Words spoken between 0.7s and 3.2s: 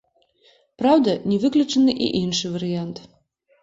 Праўда, не выключаны і іншы варыянт.